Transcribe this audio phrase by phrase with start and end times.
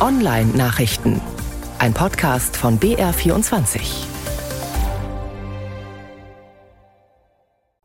[0.00, 1.20] Online-Nachrichten.
[1.78, 3.82] Ein Podcast von BR24.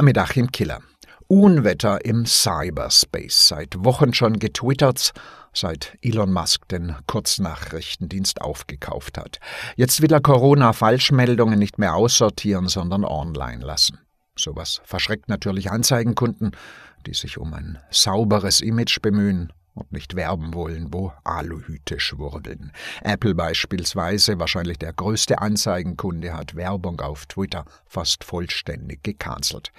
[0.00, 0.80] Mit Achim Killer.
[1.28, 3.46] Unwetter im Cyberspace.
[3.46, 5.12] Seit Wochen schon getwittert,
[5.52, 9.38] seit Elon Musk den Kurznachrichtendienst aufgekauft hat.
[9.76, 14.00] Jetzt will er Corona-Falschmeldungen nicht mehr aussortieren, sondern online lassen.
[14.36, 16.56] Sowas verschreckt natürlich Anzeigenkunden,
[17.06, 22.72] die sich um ein sauberes Image bemühen und nicht werben wollen, wo Aluhüte schwurbeln.
[23.02, 29.72] Apple beispielsweise, wahrscheinlich der größte Anzeigenkunde, hat Werbung auf Twitter fast vollständig gecancelt.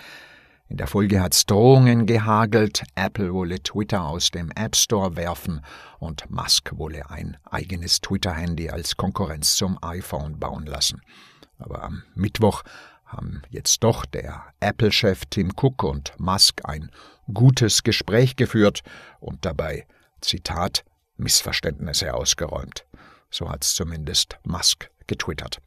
[0.72, 5.60] In der Folge hat's Drohungen gehagelt, Apple wolle Twitter aus dem App Store werfen
[6.00, 11.02] und Musk wolle ein eigenes Twitter-Handy als Konkurrenz zum iPhone bauen lassen.
[11.60, 12.64] Aber am Mittwoch
[13.06, 16.90] haben jetzt doch der Apple-Chef Tim Cook und Musk ein
[17.34, 18.82] gutes Gespräch geführt
[19.20, 19.88] und dabei,
[20.22, 20.84] Zitat,
[21.18, 22.86] Missverständnisse ausgeräumt.
[23.30, 25.60] So hat's zumindest Musk getwittert.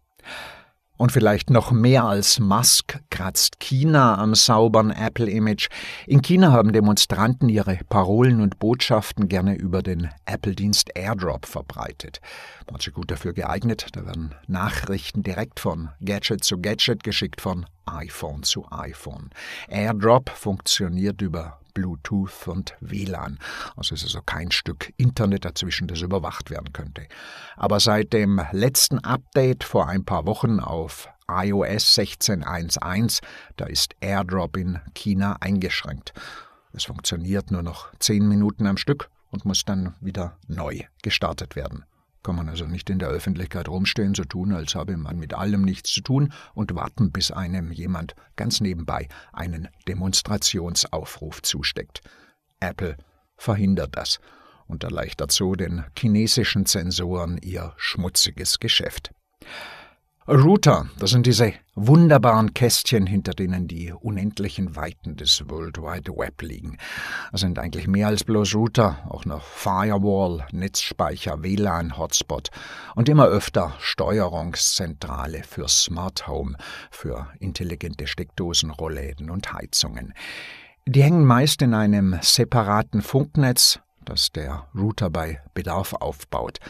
[0.97, 5.69] Und vielleicht noch mehr als Musk kratzt China am sauberen Apple-Image.
[6.07, 12.21] In China haben Demonstranten ihre Parolen und Botschaften gerne über den Apple-Dienst AirDrop verbreitet.
[12.67, 13.89] Man hat sich gut dafür geeignet.
[13.93, 19.31] Da werden Nachrichten direkt von Gadget zu Gadget geschickt, von iPhone zu iPhone.
[19.69, 23.39] AirDrop funktioniert über Bluetooth und WLAN.
[23.77, 27.07] Also ist also kein Stück Internet dazwischen, das überwacht werden könnte.
[27.57, 33.21] Aber seit dem letzten Update vor ein paar Wochen auf iOS 16.1.1,
[33.57, 36.13] da ist AirDrop in China eingeschränkt.
[36.73, 41.85] Es funktioniert nur noch zehn Minuten am Stück und muss dann wieder neu gestartet werden
[42.25, 45.63] kann man also nicht in der Öffentlichkeit rumstehen, so tun, als habe man mit allem
[45.63, 52.01] nichts zu tun und warten, bis einem jemand ganz nebenbei einen Demonstrationsaufruf zusteckt.
[52.59, 52.97] Apple
[53.37, 54.19] verhindert das
[54.67, 59.13] und erleichtert so den chinesischen Zensoren ihr schmutziges Geschäft.
[60.27, 66.41] Router, das sind diese wunderbaren Kästchen, hinter denen die unendlichen Weiten des World Wide Web
[66.41, 66.79] liegen.
[67.31, 72.49] Das sind eigentlich mehr als bloß Router, auch noch Firewall, Netzspeicher, WLAN, Hotspot
[72.95, 76.57] und immer öfter Steuerungszentrale für Smart Home,
[76.91, 80.15] für intelligente Steckdosen, Rollläden und Heizungen.
[80.87, 86.61] Die hängen meist in einem separaten Funknetz, das der Router bei Bedarf aufbaut.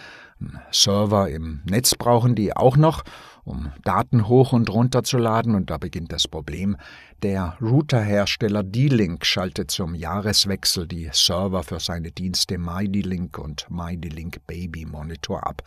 [0.70, 3.04] Server im Netz brauchen die auch noch,
[3.44, 6.76] um Daten hoch und runter zu laden, und da beginnt das Problem.
[7.22, 14.86] Der Routerhersteller D-Link schaltet zum Jahreswechsel die Server für seine Dienste MyD-Link und MyD-Link Baby
[14.86, 15.62] Monitor ab.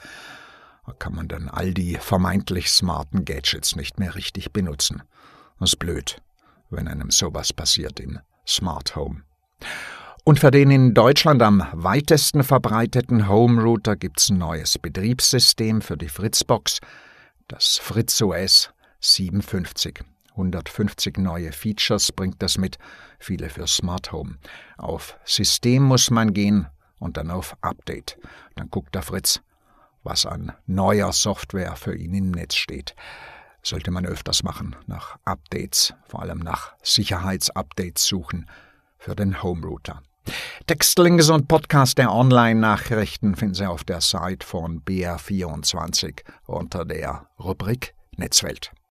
[0.85, 5.03] Da kann man dann all die vermeintlich smarten Gadgets nicht mehr richtig benutzen.
[5.59, 6.21] Das ist blöd,
[6.69, 9.23] wenn einem sowas passiert im Smart Home.
[10.27, 15.95] Und für den in Deutschland am weitesten verbreiteten Home Router gibt's ein neues Betriebssystem für
[15.95, 16.81] die Fritzbox,
[17.47, 20.03] das Fritz OS 57.
[20.31, 22.77] 150 neue Features bringt das mit,
[23.19, 24.35] viele für Smart Home.
[24.77, 26.67] Auf System muss man gehen
[26.99, 28.17] und dann auf Update.
[28.57, 29.39] Dann guckt der Fritz,
[30.03, 32.95] was an neuer Software für ihn im Netz steht.
[33.63, 38.45] Sollte man öfters machen, nach Updates, vor allem nach Sicherheitsupdates suchen
[38.97, 40.01] für den Home Router.
[40.67, 47.93] Textlinks und Podcast der Online-Nachrichten finden Sie auf der Seite von BR24 unter der Rubrik
[48.17, 48.71] Netzwelt.